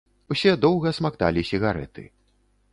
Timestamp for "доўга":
0.63-0.93